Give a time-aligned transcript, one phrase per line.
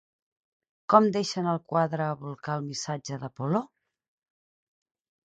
[0.93, 3.61] Com deixa en el quadre a Vulcà el missatge d'Apol·lo?